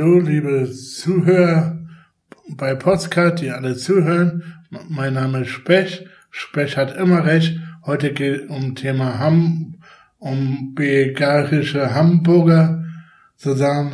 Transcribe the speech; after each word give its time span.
Hallo, 0.00 0.18
liebe 0.18 0.72
Zuhörer 0.72 1.78
bei 2.56 2.74
Podcast, 2.74 3.42
die 3.42 3.50
alle 3.50 3.76
zuhören. 3.76 4.42
Mein 4.88 5.12
Name 5.12 5.42
ist 5.42 5.50
Spech. 5.50 6.06
Spech 6.30 6.78
hat 6.78 6.96
immer 6.96 7.26
recht. 7.26 7.60
Heute 7.84 8.14
geht 8.14 8.44
es 8.44 8.48
um 8.48 8.74
Thema 8.74 9.18
Ham, 9.18 9.74
um 10.18 10.72
veganische 10.74 11.92
Hamburger 11.94 12.82
zusammen. 13.36 13.92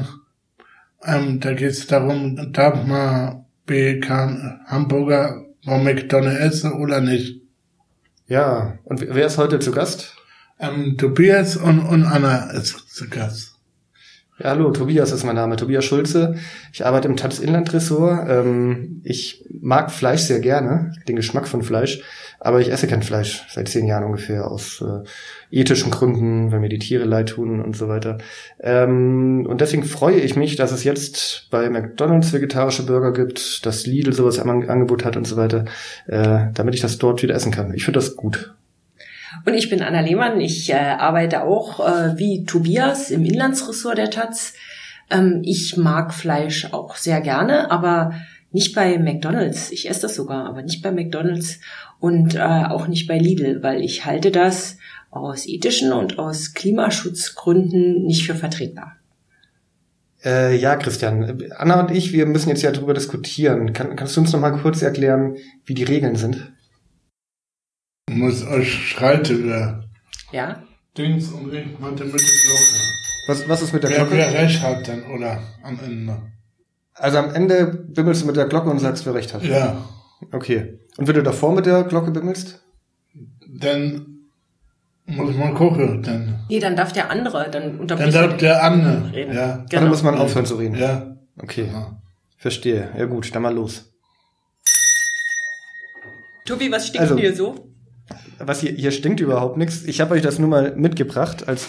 Ähm, 1.02 1.40
da 1.40 1.54
geht 1.54 1.70
es 1.70 1.88
darum, 1.88 2.52
darf 2.52 2.86
man 2.86 3.44
vegan 3.66 4.60
Hamburger 4.66 5.44
von 5.64 5.82
McDonald's 5.82 6.38
essen 6.38 6.74
oder 6.74 7.00
nicht? 7.00 7.42
Ja, 8.28 8.78
und 8.84 9.00
wer 9.00 9.26
ist 9.26 9.38
heute 9.38 9.58
zu 9.58 9.72
Gast? 9.72 10.14
Ähm, 10.60 10.96
Tobias 10.98 11.56
und, 11.56 11.80
und 11.80 12.04
Anna 12.04 12.52
ist 12.52 12.94
zu 12.94 13.08
Gast. 13.08 13.55
Ja, 14.38 14.50
hallo, 14.50 14.70
Tobias 14.70 15.12
ist 15.12 15.24
mein 15.24 15.36
Name, 15.36 15.56
Tobias 15.56 15.86
Schulze. 15.86 16.34
Ich 16.70 16.84
arbeite 16.84 17.08
im 17.08 17.16
Taz 17.16 17.38
Inlandressort. 17.38 18.28
Ähm, 18.28 19.00
ich 19.02 19.42
mag 19.62 19.90
Fleisch 19.90 20.20
sehr 20.20 20.40
gerne, 20.40 20.92
den 21.08 21.16
Geschmack 21.16 21.48
von 21.48 21.62
Fleisch, 21.62 22.02
aber 22.38 22.60
ich 22.60 22.70
esse 22.70 22.86
kein 22.86 23.00
Fleisch 23.00 23.46
seit 23.48 23.68
zehn 23.68 23.86
Jahren 23.86 24.04
ungefähr 24.04 24.50
aus 24.50 24.82
äh, 24.82 25.58
ethischen 25.58 25.90
Gründen, 25.90 26.52
weil 26.52 26.60
mir 26.60 26.68
die 26.68 26.78
Tiere 26.78 27.06
leid 27.06 27.30
tun 27.30 27.62
und 27.62 27.76
so 27.76 27.88
weiter. 27.88 28.18
Ähm, 28.60 29.46
und 29.48 29.62
deswegen 29.62 29.84
freue 29.84 30.20
ich 30.20 30.36
mich, 30.36 30.54
dass 30.56 30.70
es 30.70 30.84
jetzt 30.84 31.48
bei 31.50 31.70
McDonald's 31.70 32.34
vegetarische 32.34 32.84
Burger 32.84 33.14
gibt, 33.14 33.64
dass 33.64 33.86
Lidl 33.86 34.12
sowas 34.12 34.36
im 34.36 34.50
Angebot 34.50 35.06
hat 35.06 35.16
und 35.16 35.26
so 35.26 35.38
weiter, 35.38 35.64
äh, 36.08 36.48
damit 36.52 36.74
ich 36.74 36.82
das 36.82 36.98
dort 36.98 37.22
wieder 37.22 37.34
essen 37.34 37.52
kann. 37.52 37.72
Ich 37.72 37.86
finde 37.86 38.00
das 38.00 38.16
gut. 38.16 38.54
Und 39.44 39.54
ich 39.54 39.70
bin 39.70 39.82
Anna 39.82 40.00
Lehmann. 40.00 40.40
Ich 40.40 40.70
äh, 40.70 40.76
arbeite 40.76 41.42
auch 41.44 41.80
äh, 41.80 42.18
wie 42.18 42.44
Tobias 42.44 43.10
im 43.10 43.24
Inlandsressort 43.24 43.98
der 43.98 44.10
Taz. 44.10 44.54
Ähm, 45.10 45.42
ich 45.44 45.76
mag 45.76 46.14
Fleisch 46.14 46.72
auch 46.72 46.96
sehr 46.96 47.20
gerne, 47.20 47.70
aber 47.70 48.14
nicht 48.52 48.74
bei 48.74 48.98
McDonald's. 48.98 49.70
Ich 49.70 49.88
esse 49.88 50.02
das 50.02 50.14
sogar, 50.14 50.46
aber 50.46 50.62
nicht 50.62 50.82
bei 50.82 50.90
McDonald's 50.90 51.60
und 52.00 52.34
äh, 52.34 52.40
auch 52.40 52.88
nicht 52.88 53.06
bei 53.06 53.18
Lidl, 53.18 53.62
weil 53.62 53.82
ich 53.82 54.04
halte 54.04 54.30
das 54.30 54.78
aus 55.10 55.46
ethischen 55.46 55.92
und 55.92 56.18
aus 56.18 56.54
Klimaschutzgründen 56.54 58.04
nicht 58.04 58.26
für 58.26 58.34
vertretbar. 58.34 58.96
Äh, 60.24 60.56
ja, 60.56 60.76
Christian. 60.76 61.42
Anna 61.56 61.80
und 61.80 61.90
ich, 61.90 62.12
wir 62.12 62.26
müssen 62.26 62.48
jetzt 62.48 62.62
ja 62.62 62.72
darüber 62.72 62.94
diskutieren. 62.94 63.72
Kann, 63.72 63.94
kannst 63.96 64.16
du 64.16 64.20
uns 64.20 64.32
noch 64.32 64.40
mal 64.40 64.50
kurz 64.50 64.82
erklären, 64.82 65.36
wie 65.64 65.74
die 65.74 65.84
Regeln 65.84 66.16
sind? 66.16 66.52
Muss 68.16 68.44
euch 68.46 68.90
schreite 68.90 69.44
wer. 69.44 69.84
Ja? 70.32 70.62
Dings 70.96 71.28
und 71.28 71.52
ich 71.52 71.78
meinte 71.78 72.04
mit 72.04 72.14
der 72.14 72.20
Glocke. 72.20 72.80
Was, 73.28 73.48
was 73.48 73.62
ist 73.62 73.72
mit 73.72 73.82
der 73.82 73.90
wer, 73.90 73.96
Glocke? 73.98 74.16
Wer 74.16 74.32
recht 74.34 74.62
hat 74.62 74.88
dann, 74.88 75.02
oder 75.04 75.42
am 75.62 75.78
Ende. 75.84 76.22
Also 76.94 77.18
am 77.18 77.34
Ende 77.34 77.66
bimmelst 77.66 78.22
du 78.22 78.26
mit 78.26 78.36
der 78.36 78.46
Glocke 78.46 78.70
und 78.70 78.78
sagst, 78.78 79.04
wer 79.06 79.14
recht 79.14 79.34
hat. 79.34 79.42
Ja. 79.44 79.84
Okay. 80.32 80.78
Und 80.96 81.06
wenn 81.06 81.14
du 81.14 81.22
davor 81.22 81.52
mit 81.54 81.66
der 81.66 81.84
Glocke 81.84 82.10
bimmelst? 82.10 82.62
Dann 83.46 84.06
muss 85.04 85.34
man 85.36 85.54
gucken, 85.54 86.02
dann. 86.02 86.40
Nee, 86.48 86.58
dann 86.58 86.74
darf 86.76 86.92
der 86.92 87.10
andere, 87.10 87.50
dann 87.50 87.62
Dann 87.72 87.78
unterbricht 87.80 88.14
darf 88.14 88.36
der 88.38 88.62
andere. 88.62 89.12
reden. 89.12 89.34
Ja. 89.34 89.46
Dann 89.58 89.66
Genau. 89.68 89.86
muss 89.88 90.02
man 90.02 90.14
aufhören 90.16 90.46
zu 90.46 90.54
reden. 90.56 90.76
Ja. 90.78 91.16
Okay. 91.38 91.68
ja. 91.70 92.00
Verstehe. 92.38 92.90
Ja 92.96 93.04
gut, 93.04 93.34
dann 93.34 93.42
mal 93.42 93.54
los. 93.54 93.92
Tobi, 96.46 96.70
was 96.70 96.86
stinkt 96.86 97.00
Also- 97.02 97.14
denn 97.14 97.24
hier 97.24 97.34
so? 97.36 97.68
Was 98.38 98.60
hier, 98.60 98.72
hier 98.72 98.90
stinkt 98.90 99.20
überhaupt 99.20 99.56
nichts. 99.56 99.82
Ich 99.86 100.00
habe 100.02 100.14
euch 100.14 100.20
das 100.20 100.38
nur 100.38 100.48
mal 100.48 100.74
mitgebracht 100.76 101.48
als, 101.48 101.66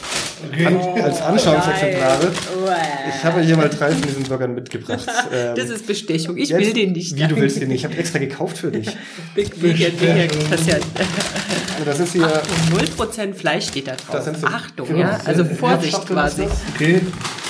an, 0.65 0.77
als 1.01 1.21
Anschauungsexemplare. 1.21 2.25
Geil. 2.65 2.77
Ich 3.15 3.23
habe 3.23 3.41
hier 3.41 3.55
mal 3.55 3.69
drei 3.69 3.91
von 3.91 4.01
diesen 4.01 4.23
Burgern 4.23 4.53
mitgebracht. 4.53 5.05
Ähm, 5.33 5.55
Das 5.55 5.69
ist 5.69 5.87
Bestechung. 5.87 6.37
Ich 6.37 6.49
jetzt- 6.49 6.59
will 6.61 6.73
den 6.73 6.91
nicht. 6.93 7.15
Wie, 7.15 7.27
du 7.27 7.35
willst 7.37 7.59
den 7.61 7.69
nicht? 7.69 7.79
Ich 7.79 7.85
habe 7.85 7.95
extra 7.97 8.19
gekauft 8.19 8.57
für 8.59 8.71
dich. 8.71 8.89
Big 9.35 9.61
Vegan, 9.61 10.27
das 10.49 10.61
ist 10.61 10.67
ja 10.67 10.75
Also 10.75 11.85
das 11.85 11.99
ist 11.99 12.13
hier... 12.13 12.27
0% 12.27 13.33
Fleisch 13.33 13.67
steht 13.67 13.87
da 13.87 13.91
drauf. 13.95 14.07
Das 14.11 14.25
sind 14.25 14.37
so- 14.37 14.47
Achtung, 14.47 14.87
genau. 14.87 14.99
ja. 14.99 15.19
Also 15.25 15.43
Vorsicht 15.45 16.05
quasi. 16.07 16.47
Okay. 16.75 17.01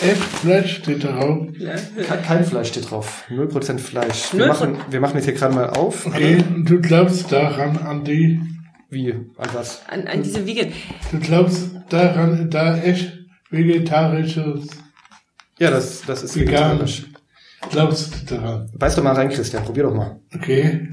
Echt 0.01 0.23
Fleisch 0.41 0.77
steht 0.77 1.03
darauf. 1.03 1.47
Kein, 2.07 2.23
kein 2.23 2.45
Fleisch 2.45 2.67
steht 2.69 2.89
drauf. 2.89 3.23
0% 3.31 3.79
Fleisch. 3.79 4.31
Wir 4.33 4.39
Null 4.39 4.47
machen, 4.47 4.77
wir 4.89 4.99
machen 4.99 5.15
jetzt 5.15 5.25
hier 5.25 5.33
gerade 5.33 5.53
mal 5.55 5.69
auf. 5.71 6.05
Okay. 6.05 6.43
Du 6.65 6.79
glaubst 6.81 7.31
daran, 7.31 7.77
an 7.77 8.03
die. 8.03 8.39
Wie? 8.89 9.11
An 9.11 9.49
was? 9.53 9.81
An, 9.87 10.07
an 10.07 10.23
diese 10.23 10.45
Vegan. 10.45 10.71
Du 11.11 11.19
glaubst 11.19 11.71
daran, 11.89 12.49
da 12.49 12.77
echt 12.77 13.11
vegetarisches. 13.49 14.67
Ja, 15.59 15.71
das, 15.71 16.03
das 16.05 16.23
ist 16.23 16.35
Vegan. 16.35 16.79
vegetarisch. 16.79 17.05
Glaubst 17.69 18.29
du 18.29 18.35
daran? 18.35 18.71
Beiß 18.77 18.95
doch 18.95 19.03
mal 19.03 19.13
rein, 19.13 19.29
Christian. 19.29 19.63
Probier 19.63 19.83
doch 19.83 19.93
mal. 19.93 20.19
Okay. 20.33 20.89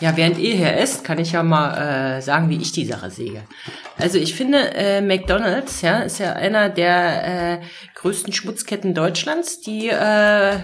Ja, 0.00 0.14
während 0.16 0.38
ihr 0.38 0.54
hier 0.54 0.76
esst, 0.76 1.04
kann 1.04 1.18
ich 1.18 1.32
ja 1.32 1.42
mal 1.42 2.18
äh, 2.18 2.22
sagen, 2.22 2.50
wie 2.50 2.58
ich 2.58 2.72
die 2.72 2.84
Sache 2.84 3.10
sehe. 3.10 3.42
Also 3.96 4.18
ich 4.18 4.34
finde, 4.34 4.74
äh, 4.74 5.00
McDonald's 5.00 5.80
ja, 5.80 6.00
ist 6.00 6.18
ja 6.18 6.34
einer 6.34 6.68
der 6.68 7.60
äh, 7.60 7.64
größten 7.94 8.32
Schmutzketten 8.32 8.92
Deutschlands. 8.92 9.60
Die 9.62 9.88
äh, 9.88 10.58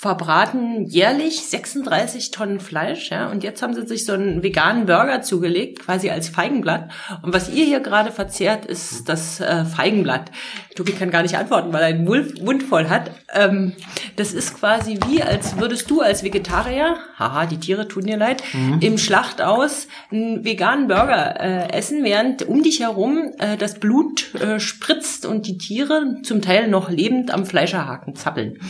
verbraten 0.00 0.86
jährlich 0.86 1.40
36 1.40 2.30
Tonnen 2.30 2.60
Fleisch, 2.60 3.10
ja, 3.10 3.28
und 3.32 3.42
jetzt 3.42 3.62
haben 3.62 3.74
sie 3.74 3.84
sich 3.84 4.04
so 4.04 4.12
einen 4.12 4.44
veganen 4.44 4.86
Burger 4.86 5.22
zugelegt, 5.22 5.80
quasi 5.80 6.08
als 6.08 6.28
Feigenblatt. 6.28 6.88
Und 7.22 7.34
was 7.34 7.52
ihr 7.52 7.64
hier 7.64 7.80
gerade 7.80 8.12
verzehrt, 8.12 8.64
ist 8.64 9.08
das 9.08 9.40
äh, 9.40 9.64
Feigenblatt. 9.64 10.30
Tobi 10.76 10.92
kann 10.92 11.10
gar 11.10 11.22
nicht 11.22 11.36
antworten, 11.36 11.72
weil 11.72 11.82
er 11.82 11.92
den 11.94 12.04
Mund 12.04 12.62
voll 12.62 12.88
hat. 12.88 13.10
Ähm, 13.34 13.72
das 14.14 14.34
ist 14.34 14.54
quasi 14.54 15.00
wie, 15.08 15.20
als 15.20 15.58
würdest 15.58 15.90
du 15.90 16.00
als 16.00 16.22
Vegetarier, 16.22 16.96
haha, 17.18 17.46
die 17.46 17.58
Tiere 17.58 17.88
tun 17.88 18.06
dir 18.06 18.18
leid, 18.18 18.44
im 18.80 18.98
Schlachthaus 18.98 19.88
einen 20.12 20.44
veganen 20.44 20.86
Burger 20.86 21.40
äh, 21.40 21.72
essen, 21.72 22.04
während 22.04 22.46
um 22.46 22.62
dich 22.62 22.78
herum 22.78 23.32
äh, 23.38 23.56
das 23.56 23.80
Blut 23.80 24.32
äh, 24.36 24.60
spritzt 24.60 25.26
und 25.26 25.48
die 25.48 25.58
Tiere 25.58 26.18
zum 26.22 26.40
Teil 26.40 26.68
noch 26.68 26.88
lebend 26.88 27.32
am 27.32 27.44
Fleischerhaken 27.44 28.14
zappeln. 28.14 28.60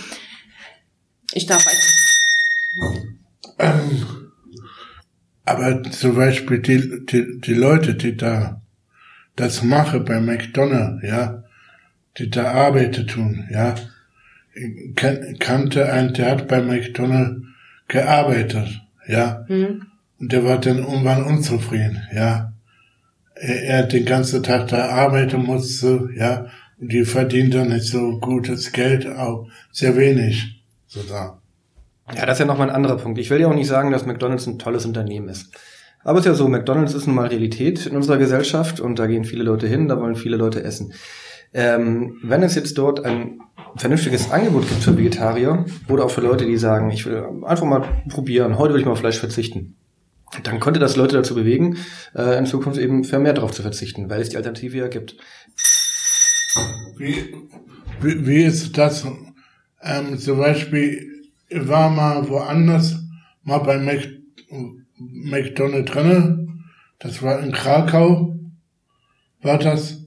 Ich 1.35 1.47
darf 1.47 1.65
weiter. 1.67 3.09
Ähm, 3.59 4.07
aber 5.45 5.83
zum 5.91 6.15
Beispiel 6.15 6.61
die, 6.61 7.07
die, 7.07 7.41
die 7.41 7.55
Leute, 7.55 7.95
die 7.95 8.17
da 8.17 8.61
das 9.37 9.63
machen 9.63 10.05
bei 10.05 10.21
McDonald's, 10.21 11.07
ja, 11.07 11.45
die 12.19 12.29
da 12.31 12.53
Arbeit 12.53 13.07
tun, 13.09 13.49
ja, 13.51 13.75
ich 14.55 14.95
kan 14.97 15.37
kannte 15.39 15.93
einen, 15.93 16.13
der 16.15 16.33
hat 16.33 16.49
bei 16.49 16.61
McDonald's 16.61 17.43
gearbeitet, 17.87 18.81
ja, 19.07 19.45
Hm? 19.47 19.87
und 20.19 20.33
der 20.33 20.45
war 20.45 20.59
dann 20.59 20.79
irgendwann 20.79 21.23
unzufrieden, 21.25 22.03
ja. 22.13 22.53
Er, 23.35 23.63
er 23.63 23.83
den 23.85 24.05
ganzen 24.05 24.43
Tag 24.43 24.69
da 24.69 24.89
arbeiten 24.89 25.45
musste, 25.45 26.11
ja, 26.17 26.47
und 26.81 26.93
die 26.93 27.05
verdient 27.05 27.55
dann 27.55 27.69
nicht 27.69 27.87
so 27.87 28.19
gutes 28.19 28.73
Geld, 28.73 29.07
auch 29.07 29.49
sehr 29.71 29.97
wenig, 29.97 30.58
sozusagen. 30.89 31.39
Ja, 32.15 32.27
das 32.27 32.37
ist 32.37 32.41
ja 32.41 32.47
nochmal 32.47 32.71
ein 32.71 32.75
anderer 32.75 32.97
Punkt. 32.97 33.19
Ich 33.19 33.31
will 33.31 33.41
ja 33.41 33.49
auch 33.49 33.55
nicht 33.55 33.69
sagen, 33.69 33.93
dass 33.93 34.07
McDonalds 34.07 34.47
ein 34.47 34.59
tolles 34.59 34.87
Unternehmen 34.87 35.29
ist. 35.29 35.55
Aber 36.03 36.19
es 36.19 36.25
ist 36.25 36.31
ja 36.31 36.35
so, 36.35 36.49
McDonalds 36.49 36.95
ist 36.95 37.07
nun 37.07 37.17
mal 37.17 37.29
Realität 37.29 37.87
in 37.87 37.97
unserer 37.97 38.19
Gesellschaft 38.19 38.81
und 38.81 38.99
da 38.99 39.07
gehen 39.07 39.25
viele 39.25 39.45
Leute 39.45 39.67
hin, 39.67 39.89
da 39.89 40.01
wollen 40.01 40.17
viele 40.17 40.37
Leute 40.37 40.63
essen. 40.65 40.95
Ähm, 41.53 42.19
wenn 42.23 42.43
es 42.43 42.55
jetzt 42.55 42.79
dort 42.79 43.05
ein 43.05 43.41
vernünftiges 43.77 44.31
Angebot 44.31 44.69
gibt 44.69 44.83
für 44.83 44.97
Vegetarier 44.97 45.65
oder 45.89 46.05
auch 46.05 46.11
für 46.11 46.21
Leute, 46.21 46.47
die 46.47 46.57
sagen, 46.57 46.91
ich 46.91 47.05
will 47.07 47.25
einfach 47.45 47.67
mal 47.67 47.85
probieren, 48.09 48.59
heute 48.59 48.75
will 48.75 48.81
ich 48.81 48.87
mal 48.87 48.93
auf 48.93 49.01
Fleisch 49.01 49.19
verzichten, 49.19 49.77
dann 50.43 50.61
könnte 50.61 50.81
das 50.81 50.97
Leute 50.97 51.17
dazu 51.17 51.35
bewegen, 51.35 51.79
äh, 52.15 52.39
in 52.39 52.47
Zukunft 52.47 52.79
eben 52.79 53.05
vermehrt 53.05 53.39
darauf 53.39 53.53
zu 53.53 53.63
verzichten, 53.63 54.11
weil 54.11 54.21
es 54.21 54.29
die 54.29 54.37
Alternative 54.37 54.77
ja 54.77 54.89
gibt. 54.89 55.17
Wie, 56.97 57.35
wie, 58.01 58.27
wie 58.27 58.43
ist 58.43 58.77
das? 58.77 59.07
Ähm, 59.83 60.19
zum 60.19 60.39
Beispiel, 60.39 61.25
ich 61.49 61.69
war 61.69 61.91
mal 61.91 62.29
woanders, 62.29 63.01
mal 63.45 63.59
bei 63.59 63.79
Mac, 63.79 64.09
McDonald's 64.99 65.91
drinne. 65.91 66.47
Das 66.99 67.23
war 67.23 67.41
in 67.41 67.53
Krakau, 67.53 68.37
war 69.43 69.59
das. 69.59 70.05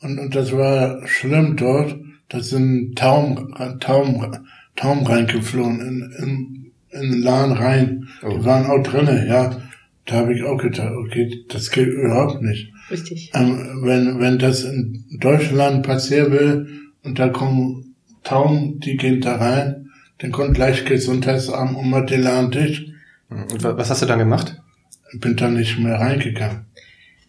Und, 0.00 0.18
und 0.18 0.34
das 0.34 0.52
war 0.52 1.06
schlimm 1.06 1.56
dort. 1.56 1.96
Da 2.28 2.40
sind 2.40 2.96
Taum, 2.96 3.54
Taum, 3.80 4.36
Taum 4.76 5.06
reingeflogen 5.06 5.80
in, 5.80 6.12
in, 6.18 6.72
in 6.90 7.12
den 7.12 7.22
Laden 7.22 7.52
rein. 7.52 8.08
Oh. 8.22 8.30
Die 8.30 8.44
waren 8.44 8.66
auch 8.66 8.82
drinne, 8.82 9.26
ja. 9.28 9.60
Da 10.06 10.16
habe 10.16 10.34
ich 10.34 10.42
auch 10.42 10.58
gedacht, 10.58 10.92
okay, 10.92 11.44
das 11.48 11.70
geht 11.70 11.88
überhaupt 11.88 12.42
nicht. 12.42 12.72
Richtig. 12.90 13.30
Ähm, 13.34 13.80
wenn, 13.82 14.20
wenn 14.20 14.38
das 14.38 14.64
in 14.64 15.04
Deutschland 15.20 15.86
passieren 15.86 16.32
will 16.32 16.80
und 17.02 17.18
da 17.18 17.28
kommen 17.28 17.93
Tauben, 18.24 18.80
die 18.80 18.96
gehen 18.96 19.20
da 19.20 19.36
rein, 19.36 19.90
dann 20.18 20.32
kommt 20.32 20.54
gleich 20.54 20.84
Gesundheitsamt 20.84 21.76
und 21.76 21.90
mal 21.90 22.06
den 22.06 22.22
Laden 22.22 22.50
dicht. 22.50 22.88
Und 23.30 23.62
wa- 23.62 23.76
was 23.76 23.90
hast 23.90 24.02
du 24.02 24.06
dann 24.06 24.18
gemacht? 24.18 24.60
Bin 25.12 25.36
da 25.36 25.48
nicht 25.48 25.78
mehr 25.78 26.00
reingegangen. 26.00 26.66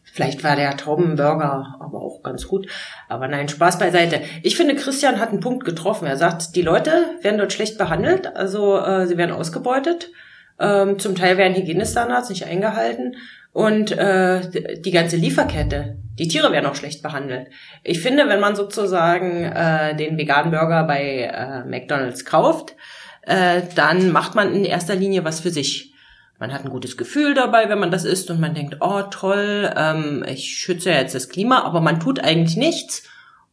Vielleicht 0.03 0.43
war 0.45 0.55
der 0.55 0.77
Taubenburger 0.77 1.75
aber 1.81 2.01
auch 2.01 2.23
ganz 2.23 2.47
gut. 2.47 2.67
Aber 3.09 3.27
nein, 3.27 3.49
Spaß 3.49 3.77
beiseite. 3.79 4.21
Ich 4.43 4.55
finde, 4.55 4.75
Christian 4.75 5.19
hat 5.19 5.29
einen 5.29 5.41
Punkt 5.41 5.65
getroffen. 5.65 6.05
Er 6.07 6.15
sagt, 6.15 6.55
die 6.55 6.61
Leute 6.61 6.91
werden 7.21 7.37
dort 7.37 7.51
schlecht 7.51 7.77
behandelt, 7.77 8.33
also 8.33 8.79
äh, 8.79 9.07
sie 9.07 9.17
werden 9.17 9.31
ausgebeutet. 9.35 10.11
Ähm, 10.57 10.99
zum 10.99 11.15
Teil 11.15 11.37
werden 11.37 11.57
Hygienestandards 11.57 12.29
nicht 12.29 12.45
eingehalten. 12.45 13.17
Und 13.55 13.93
äh, 13.93 14.81
die 14.81 14.91
ganze 14.91 15.15
Lieferkette, 15.15 15.95
die 16.19 16.27
Tiere 16.27 16.51
werden 16.51 16.65
auch 16.65 16.75
schlecht 16.75 17.01
behandelt. 17.01 17.47
Ich 17.85 18.01
finde, 18.01 18.27
wenn 18.27 18.41
man 18.41 18.53
sozusagen 18.53 19.45
äh, 19.45 19.95
den 19.95 20.17
veganen 20.17 20.51
Burger 20.51 20.83
bei 20.83 21.21
äh, 21.21 21.63
McDonald's 21.63 22.25
kauft, 22.25 22.75
äh, 23.21 23.61
dann 23.75 24.11
macht 24.11 24.35
man 24.35 24.53
in 24.53 24.65
erster 24.65 24.93
Linie 24.93 25.23
was 25.23 25.39
für 25.39 25.51
sich. 25.51 25.93
Man 26.37 26.51
hat 26.51 26.65
ein 26.65 26.69
gutes 26.69 26.97
Gefühl 26.97 27.33
dabei, 27.33 27.69
wenn 27.69 27.79
man 27.79 27.91
das 27.91 28.03
isst 28.03 28.29
und 28.29 28.41
man 28.41 28.55
denkt, 28.55 28.79
oh 28.81 29.03
toll, 29.03 29.73
ähm, 29.73 30.25
ich 30.27 30.57
schütze 30.57 30.91
jetzt 30.91 31.15
das 31.15 31.29
Klima, 31.29 31.61
aber 31.61 31.79
man 31.79 32.01
tut 32.01 32.19
eigentlich 32.19 32.57
nichts, 32.57 33.03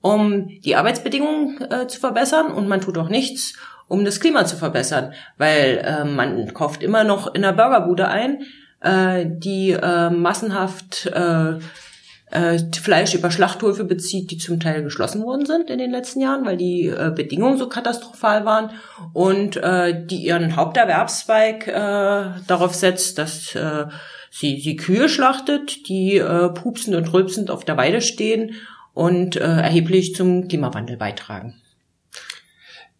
um 0.00 0.48
die 0.62 0.74
Arbeitsbedingungen 0.74 1.60
äh, 1.70 1.86
zu 1.86 2.00
verbessern 2.00 2.50
und 2.50 2.66
man 2.66 2.80
tut 2.80 2.98
auch 2.98 3.08
nichts, 3.08 3.54
um 3.86 4.04
das 4.04 4.18
Klima 4.18 4.46
zu 4.46 4.56
verbessern, 4.56 5.12
weil 5.38 5.78
äh, 5.84 6.04
man 6.04 6.52
kauft 6.54 6.82
immer 6.82 7.04
noch 7.04 7.32
in 7.36 7.42
der 7.42 7.52
Burgerbude 7.52 8.08
ein, 8.08 8.42
äh, 8.82 9.24
die 9.26 9.70
äh, 9.70 10.10
massenhaft 10.10 11.06
äh, 11.06 11.58
äh, 12.32 12.58
Fleisch 12.80 13.14
über 13.14 13.30
Schlachthöfe 13.30 13.84
bezieht, 13.84 14.30
die 14.30 14.38
zum 14.38 14.58
Teil 14.58 14.82
geschlossen 14.82 15.22
worden 15.22 15.46
sind 15.46 15.70
in 15.70 15.78
den 15.78 15.90
letzten 15.90 16.20
Jahren, 16.20 16.44
weil 16.44 16.56
die 16.56 16.86
äh, 16.86 17.12
Bedingungen 17.14 17.58
so 17.58 17.68
katastrophal 17.68 18.44
waren 18.44 18.70
und 19.12 19.56
äh, 19.56 20.06
die 20.06 20.24
ihren 20.24 20.56
Haupterwerbszweig 20.56 21.68
äh, 21.68 22.40
darauf 22.46 22.74
setzt, 22.74 23.18
dass 23.18 23.54
äh, 23.54 23.86
sie, 24.30 24.60
sie 24.60 24.76
Kühe 24.76 25.08
schlachtet, 25.08 25.88
die 25.88 26.16
äh, 26.16 26.48
pupsend 26.48 26.96
und 26.96 27.12
rülpsend 27.12 27.50
auf 27.50 27.64
der 27.64 27.76
Weide 27.76 28.00
stehen 28.00 28.54
und 28.94 29.36
äh, 29.36 29.40
erheblich 29.40 30.14
zum 30.14 30.48
Klimawandel 30.48 30.96
beitragen. 30.96 31.61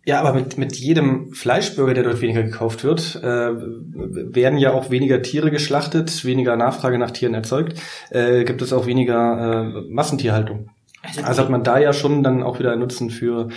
Ja, 0.05 0.21
aber 0.21 0.33
mit, 0.33 0.59
mit 0.59 0.75
jedem 0.75 1.33
Fleischburger, 1.33 1.95
der 1.95 2.03
dort 2.03 2.21
weniger 2.21 2.43
gekauft 2.43 2.83
wird, 2.83 3.21
äh, 3.23 3.53
werden 3.55 4.59
ja 4.59 4.73
auch 4.73 4.91
weniger 4.91 5.23
Tiere 5.23 5.51
geschlachtet, 5.53 6.25
weniger 6.25 6.57
Nachfrage 6.57 6.99
nach 6.99 7.13
Tieren 7.13 7.35
erzeugt, 7.35 7.81
äh, 8.11 8.43
gibt 8.45 8.63
es 8.63 8.73
auch 8.73 8.87
weniger 8.87 9.63
äh, 9.65 9.83
Massentierhaltung. 9.89 10.71
Also, 11.03 11.23
also 11.23 11.43
hat 11.43 11.51
man 11.51 11.63
da 11.63 11.79
ja 11.79 11.93
schon 11.93 12.23
dann 12.23 12.43
auch 12.43 12.59
wieder 12.59 12.73
einen 12.73 12.81
Nutzen 12.81 13.11
für, 13.11 13.49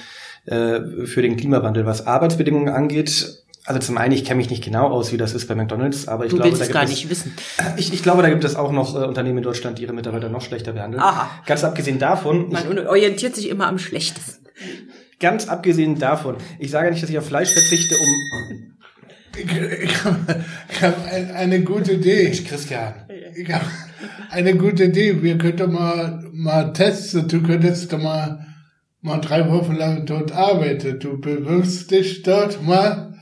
äh, 0.46 1.06
für 1.06 1.22
den 1.24 1.36
Klimawandel. 1.36 1.86
Was 1.86 2.06
Arbeitsbedingungen 2.06 2.70
angeht, 2.70 3.44
also 3.66 3.80
zum 3.80 3.98
einen, 3.98 4.14
ich 4.14 4.24
kenne 4.24 4.38
mich 4.38 4.52
nicht 4.52 4.64
genau 4.64 4.88
aus, 4.90 5.12
wie 5.12 5.18
das 5.18 5.34
ist 5.34 5.48
bei 5.48 5.56
McDonalds, 5.56 6.08
aber 6.08 6.26
ich 6.26 6.30
du 6.30 6.38
glaube, 6.38 6.52
da 6.52 6.58
gibt 6.60 6.74
gar 6.74 6.84
es, 6.84 6.90
nicht 6.92 7.10
wissen. 7.10 7.34
Ich, 7.78 7.92
ich 7.92 8.04
glaube, 8.04 8.22
da 8.22 8.30
gibt 8.30 8.44
es 8.44 8.56
auch 8.56 8.72
noch 8.72 8.96
äh, 8.96 9.06
Unternehmen 9.06 9.40
in 9.40 9.44
Deutschland, 9.44 9.80
die 9.80 9.84
ihre 9.84 9.94
Mitarbeiter 9.94 10.30
noch 10.30 10.42
schlechter 10.42 10.74
behandeln. 10.74 11.02
Aha. 11.02 11.30
Ganz 11.48 11.64
abgesehen 11.64 11.98
davon, 11.98 12.52
ich, 12.52 12.64
Man 12.64 12.88
orientiert 12.88 13.36
sich 13.36 13.50
immer 13.50 13.66
am 13.66 13.80
schlechtesten. 13.80 14.45
Ganz 15.25 15.48
abgesehen 15.48 15.98
davon, 15.98 16.36
ich 16.60 16.69
sage 16.69 16.92
nicht, 16.92 17.01
dass 17.01 17.10
ich 17.10 17.18
auf 17.18 17.25
Fleisch 17.25 17.51
verzichte, 17.51 17.95
um 17.95 18.75
Ich, 19.36 19.51
ich 19.83 20.06
habe 20.06 20.45
hab 20.81 21.12
ein, 21.12 21.31
eine 21.31 21.62
gute 21.63 21.94
Idee. 21.94 22.30
Christian. 22.30 22.94
Ich 23.36 23.51
habe 23.51 23.66
eine 24.30 24.56
gute 24.56 24.83
Idee. 24.83 25.24
Wir 25.24 25.39
könnten 25.39 25.74
mal, 25.74 26.24
mal 26.31 26.74
testen. 26.74 27.27
Du 27.27 27.42
könntest 27.42 27.92
doch 27.92 27.98
mal, 27.98 28.45
mal 29.01 29.18
drei 29.18 29.50
Wochen 29.50 29.75
lang 29.75 30.06
dort 30.06 30.31
arbeiten. 30.31 31.00
Du 31.00 31.19
bewirbst 31.19 31.89
dich 31.89 32.22
dort 32.22 32.62
mal 32.62 33.15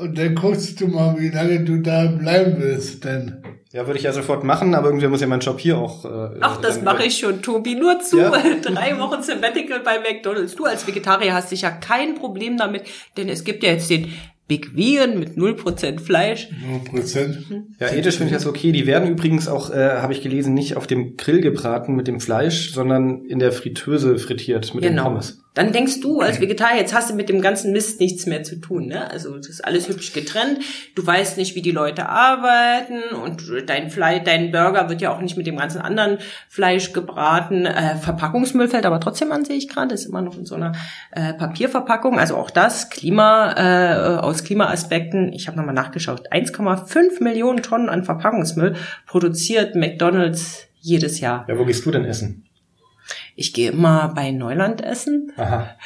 und 0.00 0.16
dann 0.18 0.34
guckst 0.34 0.80
du 0.80 0.88
mal, 0.88 1.16
wie 1.18 1.28
lange 1.30 1.60
du 1.64 1.78
da 1.78 2.06
bleiben 2.06 2.56
willst. 2.58 3.04
Denn 3.04 3.42
Ja, 3.72 3.86
würde 3.86 3.98
ich 3.98 4.04
ja 4.04 4.12
sofort 4.12 4.44
machen, 4.44 4.74
aber 4.74 4.88
irgendwie 4.88 5.06
muss 5.08 5.20
ja 5.20 5.26
mein 5.26 5.40
Job 5.40 5.58
hier 5.60 5.78
auch. 5.78 6.04
Äh, 6.04 6.36
Ach, 6.40 6.60
das 6.60 6.82
mache 6.82 7.04
ich 7.04 7.18
schon, 7.18 7.42
Tobi. 7.42 7.74
Nur 7.74 8.00
zu. 8.00 8.18
Ja. 8.18 8.30
Drei 8.62 8.98
Wochen 8.98 9.22
Sabbatical 9.22 9.80
bei 9.80 9.98
McDonalds. 9.98 10.54
Du 10.54 10.64
als 10.64 10.86
Vegetarier 10.86 11.34
hast 11.34 11.50
sicher 11.50 11.70
kein 11.70 12.14
Problem 12.14 12.56
damit, 12.56 12.82
denn 13.16 13.28
es 13.28 13.44
gibt 13.44 13.62
ja 13.62 13.70
jetzt 13.70 13.90
den 13.90 14.12
Big 14.46 14.76
Vegan 14.76 15.18
mit 15.18 15.38
0% 15.38 16.00
Fleisch. 16.00 16.50
nur 16.68 16.84
Prozent. 16.84 17.38
Ja, 17.80 17.88
ethisch 17.88 18.16
finde 18.18 18.30
ich 18.30 18.36
das 18.36 18.46
okay. 18.46 18.72
Die 18.72 18.86
werden 18.86 19.08
übrigens 19.08 19.48
auch, 19.48 19.70
äh, 19.70 19.96
habe 20.02 20.12
ich 20.12 20.20
gelesen, 20.22 20.52
nicht 20.52 20.76
auf 20.76 20.86
dem 20.86 21.16
Grill 21.16 21.40
gebraten 21.40 21.94
mit 21.96 22.08
dem 22.08 22.20
Fleisch, 22.20 22.72
sondern 22.74 23.24
in 23.24 23.38
der 23.38 23.52
Fritteuse 23.52 24.18
frittiert 24.18 24.74
mit 24.74 24.84
dem 24.84 24.90
Genau. 24.90 25.04
Pommes. 25.04 25.43
Dann 25.54 25.72
denkst 25.72 26.00
du 26.00 26.20
als 26.20 26.40
Vegetarier, 26.40 26.80
jetzt 26.80 26.92
hast 26.92 27.10
du 27.10 27.14
mit 27.14 27.28
dem 27.28 27.40
ganzen 27.40 27.72
Mist 27.72 28.00
nichts 28.00 28.26
mehr 28.26 28.42
zu 28.42 28.56
tun. 28.56 28.86
Ne? 28.86 29.08
Also 29.08 29.36
das 29.36 29.48
ist 29.48 29.64
alles 29.64 29.88
hübsch 29.88 30.12
getrennt. 30.12 30.58
Du 30.96 31.06
weißt 31.06 31.38
nicht, 31.38 31.54
wie 31.54 31.62
die 31.62 31.70
Leute 31.70 32.08
arbeiten 32.08 33.14
und 33.22 33.42
dein 33.66 33.90
Fleisch, 33.90 34.22
dein 34.24 34.50
Burger 34.50 34.88
wird 34.88 35.00
ja 35.00 35.14
auch 35.14 35.20
nicht 35.20 35.36
mit 35.36 35.46
dem 35.46 35.56
ganzen 35.56 35.80
anderen 35.80 36.18
Fleisch 36.48 36.92
gebraten. 36.92 37.66
Äh, 37.66 37.96
Verpackungsmüll 37.96 38.66
fällt 38.66 38.84
aber 38.84 38.98
trotzdem 38.98 39.30
an, 39.30 39.44
sehe 39.44 39.56
ich 39.56 39.68
gerade, 39.68 39.94
ist 39.94 40.06
immer 40.06 40.22
noch 40.22 40.36
in 40.36 40.44
so 40.44 40.56
einer 40.56 40.72
äh, 41.12 41.32
Papierverpackung. 41.34 42.18
Also 42.18 42.36
auch 42.36 42.50
das 42.50 42.90
Klima 42.90 43.52
äh, 43.56 44.18
aus 44.18 44.42
Klimaaspekten. 44.42 45.32
Ich 45.32 45.46
habe 45.46 45.56
nochmal 45.56 45.74
nachgeschaut. 45.74 46.32
1,5 46.32 47.22
Millionen 47.22 47.62
Tonnen 47.62 47.88
an 47.88 48.04
Verpackungsmüll 48.04 48.74
produziert 49.06 49.76
McDonald's 49.76 50.66
jedes 50.80 51.20
Jahr. 51.20 51.46
Ja, 51.48 51.56
wo 51.56 51.64
gehst 51.64 51.86
du 51.86 51.92
denn 51.92 52.04
essen? 52.04 52.44
Ich 53.36 53.52
gehe 53.52 53.70
immer 53.70 54.12
bei 54.14 54.30
Neuland 54.30 54.82
essen. 54.82 55.32
Aha. 55.36 55.76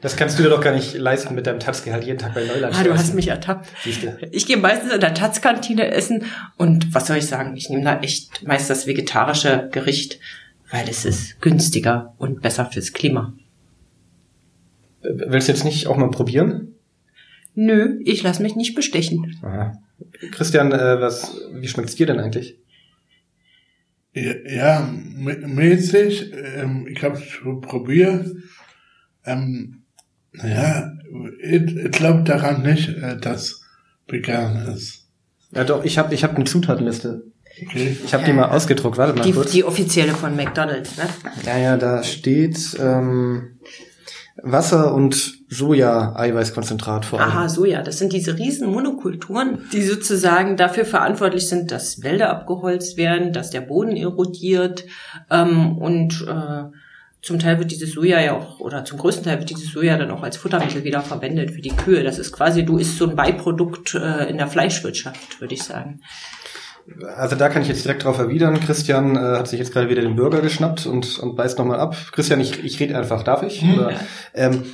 Das 0.00 0.16
kannst 0.16 0.38
du 0.38 0.42
dir 0.42 0.48
doch 0.48 0.62
gar 0.62 0.74
nicht 0.74 0.94
leisten 0.94 1.34
mit 1.34 1.46
deinem 1.46 1.60
Tatzgehalt 1.60 2.04
jeden 2.04 2.18
Tag 2.18 2.32
bei 2.34 2.44
Neuland. 2.44 2.74
Ah, 2.78 2.84
du 2.84 2.94
hast 2.94 3.14
mich 3.14 3.28
ertappt. 3.28 3.68
Siehste. 3.82 4.16
Ich 4.30 4.46
gehe 4.46 4.56
meistens 4.56 4.92
in 4.92 5.00
der 5.00 5.12
Taz-Kantine 5.12 5.90
essen 5.90 6.24
und 6.56 6.94
was 6.94 7.06
soll 7.06 7.18
ich 7.18 7.26
sagen, 7.26 7.56
ich 7.56 7.68
nehme 7.68 7.84
da 7.84 8.00
echt 8.00 8.46
meist 8.46 8.70
das 8.70 8.86
vegetarische 8.86 9.68
Gericht, 9.72 10.18
weil 10.70 10.88
es 10.88 11.04
ist 11.04 11.40
günstiger 11.42 12.14
und 12.16 12.40
besser 12.40 12.66
fürs 12.66 12.92
Klima. 12.92 13.34
Willst 15.02 15.48
du 15.48 15.52
jetzt 15.52 15.64
nicht 15.64 15.86
auch 15.86 15.96
mal 15.96 16.10
probieren? 16.10 16.74
Nö, 17.54 18.00
ich 18.04 18.22
lass 18.22 18.38
mich 18.38 18.56
nicht 18.56 18.74
bestechen. 18.74 19.38
Aha. 19.42 19.72
Christian, 20.30 20.72
äh, 20.72 21.00
was, 21.00 21.36
wie 21.52 21.68
schmeckt's 21.68 21.96
dir 21.96 22.06
denn 22.06 22.20
eigentlich? 22.20 22.56
Ja, 24.12 24.32
ja 24.46 24.80
mä- 25.16 25.46
mäßig. 25.46 26.32
Ähm, 26.56 26.86
ich 26.88 27.02
habe 27.02 27.16
es 27.18 27.24
schon 27.24 27.60
probiert. 27.60 28.26
Ähm, 29.24 29.82
ja, 30.32 30.92
ich, 31.42 31.76
ich 31.76 31.90
glaube 31.92 32.22
daran 32.24 32.62
nicht, 32.62 32.88
äh, 32.88 33.16
dass 33.18 33.62
vegan 34.08 34.66
ist. 34.68 35.08
Ja, 35.52 35.64
doch, 35.64 35.84
ich 35.84 35.98
habe 35.98 36.14
ich 36.14 36.22
hab 36.24 36.34
eine 36.36 36.44
Zutatenliste. 36.44 37.22
Okay. 37.66 37.96
Ich 38.04 38.14
habe 38.14 38.24
die 38.24 38.32
mal 38.32 38.48
ausgedruckt. 38.50 38.96
Warte 38.96 39.18
mal 39.18 39.24
Die, 39.24 39.32
kurz. 39.32 39.50
die 39.50 39.64
offizielle 39.64 40.12
von 40.14 40.34
McDonald's, 40.36 40.96
ne? 40.96 41.04
Ja, 41.44 41.58
ja, 41.58 41.76
da 41.76 42.02
steht 42.04 42.56
ähm, 42.80 43.58
Wasser 44.42 44.94
und 44.94 45.34
Soja-Eiweißkonzentrat 45.48 47.04
vor 47.04 47.20
allem. 47.20 47.30
Aha, 47.30 47.48
Soja. 47.48 47.82
Das 47.82 47.98
sind 47.98 48.12
diese 48.12 48.38
riesen 48.38 48.70
Monokulturen, 48.70 49.66
die 49.72 49.82
sozusagen 49.82 50.56
dafür 50.56 50.84
verantwortlich 50.84 51.48
sind, 51.48 51.70
dass 51.70 52.02
Wälder 52.02 52.30
abgeholzt 52.30 52.96
werden, 52.96 53.32
dass 53.32 53.50
der 53.50 53.60
Boden 53.60 53.96
erodiert 53.96 54.84
ähm, 55.30 55.76
und 55.78 56.26
äh, 56.28 56.64
zum 57.22 57.38
Teil 57.38 57.58
wird 57.58 57.70
dieses 57.70 57.92
Soja 57.92 58.18
ja 58.20 58.32
auch, 58.34 58.60
oder 58.60 58.84
zum 58.84 58.98
größten 58.98 59.24
Teil 59.24 59.38
wird 59.38 59.50
dieses 59.50 59.72
Soja 59.72 59.98
dann 59.98 60.10
auch 60.10 60.22
als 60.22 60.38
Futtermittel 60.38 60.84
wieder 60.84 61.02
verwendet 61.02 61.50
für 61.50 61.60
die 61.60 61.76
Kühe. 61.76 62.02
Das 62.02 62.18
ist 62.18 62.32
quasi, 62.32 62.64
du 62.64 62.78
isst 62.78 62.96
so 62.96 63.08
ein 63.08 63.16
Beiprodukt 63.16 63.94
äh, 63.94 64.30
in 64.30 64.38
der 64.38 64.48
Fleischwirtschaft, 64.48 65.40
würde 65.40 65.54
ich 65.54 65.62
sagen. 65.62 66.00
Also 67.16 67.36
da 67.36 67.48
kann 67.48 67.62
ich 67.62 67.68
jetzt 67.68 67.84
direkt 67.84 68.04
drauf 68.04 68.18
erwidern. 68.18 68.58
Christian 68.60 69.16
äh, 69.16 69.18
hat 69.38 69.48
sich 69.48 69.58
jetzt 69.58 69.72
gerade 69.72 69.88
wieder 69.88 70.02
den 70.02 70.16
Burger 70.16 70.40
geschnappt 70.40 70.86
und, 70.86 71.18
und 71.18 71.36
beißt 71.36 71.58
nochmal 71.58 71.80
ab. 71.80 71.96
Christian, 72.12 72.40
ich, 72.40 72.62
ich 72.64 72.78
rede 72.80 72.96
einfach, 72.96 73.22
darf 73.22 73.42
ich? 73.42 73.62
Oder, 73.64 73.92
ähm, 74.34 74.64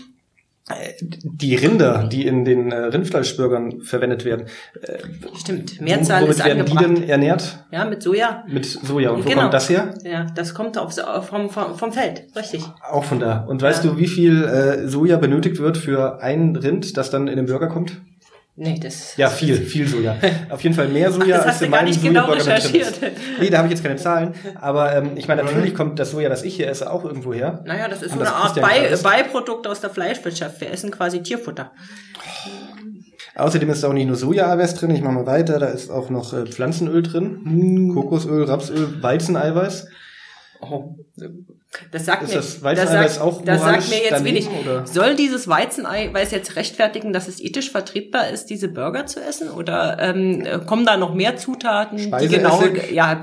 äh, 0.68 0.92
die 1.00 1.54
Rinder, 1.54 2.08
die 2.10 2.26
in 2.26 2.44
den 2.44 2.72
äh, 2.72 2.76
Rindfleischburgern 2.76 3.82
verwendet 3.82 4.24
werden, 4.24 4.46
äh, 4.82 4.98
Stimmt. 5.38 5.80
Mehrzahl 5.80 6.22
womit 6.22 6.36
ist 6.38 6.44
werden 6.44 6.64
die 6.66 6.72
angebracht. 6.72 6.98
denn 6.98 7.08
ernährt? 7.08 7.64
ja, 7.70 7.84
mit 7.84 8.02
Soja. 8.02 8.42
Mit 8.48 8.64
Soja. 8.66 9.10
Und 9.10 9.24
wo 9.24 9.28
Genau. 9.28 9.42
kommt 9.42 9.54
das 9.54 9.68
her? 9.70 9.94
Ja, 10.02 10.26
das 10.34 10.54
kommt 10.54 10.76
auf, 10.76 10.92
vom, 11.28 11.50
vom, 11.50 11.76
vom 11.76 11.92
Feld, 11.92 12.24
richtig. 12.34 12.64
Auch 12.90 13.04
von 13.04 13.20
da. 13.20 13.44
Und 13.44 13.62
weißt 13.62 13.84
Ja. 13.84 13.90
du, 13.92 13.98
wie 13.98 14.08
viel 14.08 14.42
äh, 14.44 14.88
Soja 14.88 15.18
benötigt 15.18 15.60
wird 15.60 15.76
für 15.76 16.20
ein 16.20 16.56
Rind, 16.56 16.96
das 16.96 17.10
dann 17.10 17.28
in 17.28 17.36
den 17.36 17.46
Burger 17.46 17.68
kommt? 17.68 18.00
Nee, 18.58 18.78
das. 18.82 19.14
Ja, 19.18 19.28
viel, 19.28 19.54
viel 19.56 19.86
Soja. 19.86 20.16
Auf 20.48 20.62
jeden 20.62 20.74
Fall 20.74 20.88
mehr 20.88 21.12
Soja 21.12 21.36
das 21.36 21.44
als 21.44 21.46
hast 21.52 21.60
du 21.60 21.64
in 21.66 21.70
gar 21.72 21.80
meinem 21.80 21.88
nicht 21.90 22.02
genau 22.02 22.26
Sojaburger 22.26 22.44
drin 22.44 22.80
ist. 22.80 23.02
recherchiert. 23.02 23.12
Nee, 23.38 23.50
da 23.50 23.58
habe 23.58 23.68
ich 23.68 23.72
jetzt 23.72 23.82
keine 23.82 23.96
Zahlen. 23.96 24.34
Aber 24.54 24.96
ähm, 24.96 25.10
ich 25.16 25.28
meine, 25.28 25.44
natürlich 25.44 25.74
kommt 25.74 25.98
das 25.98 26.12
Soja, 26.12 26.30
das 26.30 26.42
ich 26.42 26.56
hier 26.56 26.68
esse, 26.68 26.90
auch 26.90 27.04
irgendwo 27.04 27.34
her. 27.34 27.62
Naja, 27.66 27.86
das 27.86 28.02
ist 28.02 28.14
so 28.14 28.20
eine 28.20 28.32
Art 28.32 28.58
Bei. 28.60 28.96
Beiprodukt 29.02 29.66
aus 29.66 29.82
der 29.82 29.90
Fleischwirtschaft. 29.90 30.58
Wir 30.62 30.70
essen 30.72 30.90
quasi 30.90 31.22
Tierfutter. 31.22 31.72
Außerdem 33.34 33.68
ist 33.68 33.82
da 33.82 33.88
auch 33.88 33.92
nicht 33.92 34.06
nur 34.06 34.16
Sojaeiweiß 34.16 34.76
drin, 34.76 34.90
ich 34.90 35.02
mache 35.02 35.12
mal 35.12 35.26
weiter, 35.26 35.58
da 35.58 35.66
ist 35.66 35.90
auch 35.90 36.08
noch 36.08 36.32
äh, 36.32 36.46
Pflanzenöl 36.46 37.02
drin, 37.02 37.90
Kokosöl, 37.92 38.44
Rapsöl, 38.44 39.02
Weizeneiweiß. 39.02 39.88
Oh. 40.62 40.96
Das 41.90 42.06
sagt 42.06 42.24
Ist 42.24 42.28
mir, 42.30 42.36
das 42.36 42.62
Weizeneiweiß 42.62 43.14
sagt, 43.14 43.26
auch 43.26 43.42
das 43.44 43.60
sagt 43.60 43.88
mir 43.88 44.02
jetzt 44.02 44.24
wenig. 44.24 44.48
oder? 44.48 44.86
Soll 44.86 45.14
dieses 45.16 45.48
Weizeneiweiß 45.48 46.30
jetzt 46.30 46.56
rechtfertigen, 46.56 47.12
dass 47.12 47.28
es 47.28 47.40
ethisch 47.40 47.70
vertretbar 47.70 48.28
ist, 48.28 48.46
diese 48.46 48.68
Burger 48.68 49.06
zu 49.06 49.20
essen? 49.20 49.50
Oder 49.50 49.98
ähm, 50.00 50.44
kommen 50.66 50.84
da 50.86 50.96
noch 50.96 51.14
mehr 51.14 51.36
Zutaten? 51.36 51.98
Die 51.98 52.28
genau, 52.28 52.60
Speiseessig? 52.60 52.92
ja, 52.92 53.20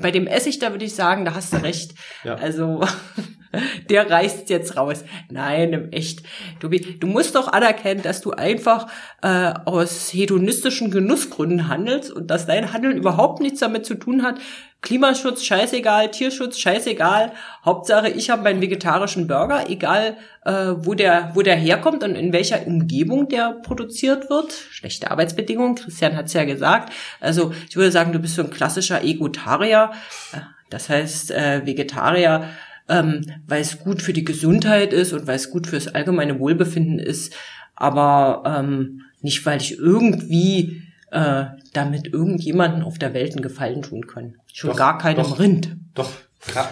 bei 0.00 0.10
dem 0.10 0.26
Essig, 0.26 0.58
da 0.58 0.70
würde 0.70 0.84
ich 0.84 0.94
sagen, 0.94 1.24
da 1.24 1.34
hast 1.34 1.52
du 1.52 1.58
recht. 1.58 1.94
Ja. 2.24 2.34
Also 2.34 2.80
der 3.90 4.08
reißt 4.08 4.48
jetzt 4.50 4.76
raus. 4.76 5.04
Nein, 5.28 5.72
im 5.72 5.92
echt. 5.92 6.22
Tobi, 6.60 6.80
du 6.98 7.06
musst 7.06 7.34
doch 7.34 7.48
anerkennen, 7.48 8.02
dass 8.02 8.20
du 8.20 8.32
einfach 8.32 8.88
äh, 9.22 9.52
aus 9.64 10.12
hedonistischen 10.12 10.90
Genussgründen 10.90 11.68
handelst 11.68 12.10
und 12.12 12.30
dass 12.30 12.46
dein 12.46 12.72
Handeln 12.72 12.96
überhaupt 12.96 13.40
nichts 13.40 13.60
damit 13.60 13.86
zu 13.86 13.94
tun 13.94 14.22
hat. 14.22 14.38
Klimaschutz, 14.82 15.44
scheißegal, 15.44 16.10
Tierschutz, 16.10 16.58
scheißegal. 16.58 17.32
Hauptsache, 17.64 18.08
ich 18.08 18.30
habe 18.30 18.42
meinen 18.42 18.60
vegetarischen 18.60 19.26
Burger, 19.26 19.68
egal 19.68 20.16
äh, 20.44 20.52
wo 20.76 20.94
der 20.94 21.32
wo 21.34 21.42
der 21.42 21.56
herkommt 21.56 22.02
und 22.02 22.14
in 22.14 22.32
welcher 22.32 22.66
Umgebung 22.66 23.28
der 23.28 23.60
produziert 23.62 24.30
wird. 24.30 24.52
Schlechte 24.52 25.10
Arbeitsbedingungen, 25.10 25.74
Christian 25.74 26.16
hat's 26.16 26.32
ja 26.32 26.44
gesagt. 26.44 26.92
Also 27.20 27.52
ich 27.68 27.76
würde 27.76 27.92
sagen, 27.92 28.12
du 28.12 28.18
bist 28.18 28.36
so 28.36 28.42
ein 28.42 28.50
klassischer 28.50 29.04
Egotarier. 29.04 29.92
Äh, 30.32 30.38
Das 30.70 30.88
heißt, 30.88 31.32
äh, 31.32 31.66
Vegetarier 31.66 32.48
ähm, 32.90 33.24
weil 33.46 33.62
es 33.62 33.78
gut 33.78 34.02
für 34.02 34.12
die 34.12 34.24
Gesundheit 34.24 34.92
ist 34.92 35.12
und 35.12 35.26
weil 35.26 35.36
es 35.36 35.50
gut 35.50 35.66
fürs 35.68 35.88
allgemeine 35.88 36.38
Wohlbefinden 36.40 36.98
ist, 36.98 37.34
aber 37.76 38.42
ähm, 38.44 39.02
nicht, 39.22 39.46
weil 39.46 39.60
ich 39.60 39.78
irgendwie 39.78 40.82
äh, 41.10 41.44
damit 41.72 42.12
irgendjemanden 42.12 42.82
auf 42.82 42.98
der 42.98 43.14
Welt 43.14 43.32
einen 43.32 43.42
Gefallen 43.42 43.82
tun 43.82 44.06
kann. 44.06 44.36
Schon 44.52 44.70
Doch, 44.70 44.76
gar 44.76 44.98
keinem 44.98 45.16
doch. 45.16 45.38
Rind. 45.38 45.76
Doch, 45.94 46.10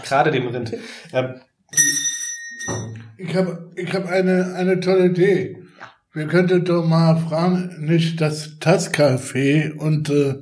gerade 0.04 0.30
dem 0.30 0.49
Rind. 0.49 0.73
Ähm, 1.12 1.35
Ich 3.16 3.35
habe 3.35 3.73
ich 3.75 3.92
hab 3.92 4.07
eine, 4.07 4.54
eine 4.54 4.80
tolle 4.80 5.07
Idee. 5.07 5.57
Wir 6.12 6.26
könnten 6.26 6.64
doch 6.64 6.87
mal 6.87 7.16
fragen, 7.16 7.85
nicht 7.85 8.21
das 8.21 8.59
Tasscafé 8.61 9.73
und 9.75 10.09
äh, 10.11 10.37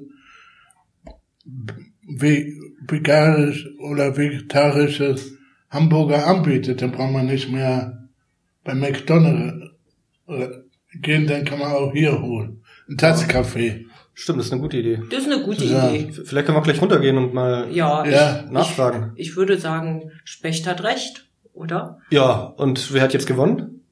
ve 2.06 2.52
veganisch 2.88 3.68
oder 3.78 4.16
vegetarisches 4.16 5.32
Hamburger 5.70 6.26
anbietet, 6.26 6.82
dann 6.82 6.92
braucht 6.92 7.12
man 7.12 7.26
nicht 7.26 7.50
mehr 7.50 8.08
bei 8.62 8.74
McDonald's 8.74 9.70
äh, 10.28 10.48
gehen, 11.00 11.26
dann 11.26 11.44
kann 11.44 11.58
man 11.58 11.72
auch 11.72 11.92
hier 11.92 12.20
holen. 12.20 12.62
Ein 12.88 12.96
Tasscafé. 12.96 13.86
stimmt, 14.14 14.38
das 14.38 14.46
ist 14.46 14.52
eine 14.52 14.60
gute 14.62 14.76
Idee. 14.78 15.00
Das 15.10 15.20
ist 15.26 15.32
eine 15.32 15.42
gute 15.42 15.64
Ja. 15.64 15.90
Idee. 15.90 16.12
Vielleicht 16.12 16.46
können 16.46 16.56
wir 16.58 16.62
gleich 16.62 16.80
runtergehen 16.80 17.18
und 17.18 17.34
mal 17.34 17.68
Ja, 17.72 18.04
Ja. 18.06 18.42
nachfragen. 18.50 19.12
Ich, 19.16 19.28
ich 19.30 19.36
würde 19.36 19.58
sagen, 19.58 20.10
Specht 20.24 20.66
hat 20.66 20.82
recht, 20.84 21.28
oder? 21.52 21.98
Ja, 22.10 22.32
und 22.56 22.92
wer 22.92 23.02
hat 23.02 23.12
jetzt 23.12 23.26
gewonnen? 23.26 23.82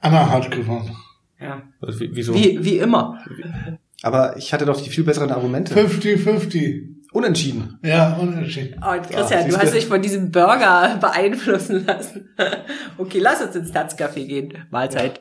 Anna 0.00 0.30
hat 0.30 0.50
gewonnen. 0.50 0.94
Ja. 1.40 1.62
Also, 1.80 2.00
wie- 2.00 2.10
Wieso? 2.14 2.34
Wie, 2.34 2.62
wie 2.64 2.78
immer. 2.78 3.18
Aber 4.02 4.36
ich 4.36 4.52
hatte 4.52 4.66
doch 4.66 4.80
die 4.80 4.90
viel 4.90 5.04
besseren 5.04 5.30
Argumente. 5.30 5.74
50-50. 5.74 6.90
Unentschieden. 7.12 7.78
Ja, 7.84 8.14
Unterschied. 8.14 8.76
Oh, 8.82 8.90
Christian, 9.00 9.44
du 9.44 9.50
siehste. 9.52 9.60
hast 9.60 9.74
dich 9.74 9.86
von 9.86 10.02
diesem 10.02 10.32
Burger 10.32 10.96
beeinflussen 11.00 11.86
lassen. 11.86 12.28
okay, 12.98 13.20
lass 13.20 13.40
uns 13.40 13.54
ins 13.54 13.72
Tatzcafé 13.72 14.26
gehen. 14.26 14.52
Mahlzeit. 14.70 15.12